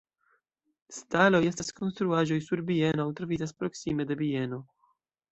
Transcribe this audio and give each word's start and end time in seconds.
Staloj 0.99 1.41
estas 1.49 1.67
konstruaĵoj 1.79 2.37
sur 2.45 2.63
bieno 2.69 3.05
aŭ 3.09 3.11
troviĝas 3.19 3.53
proksime 3.59 4.07
de 4.13 4.17
bieno. 4.23 4.59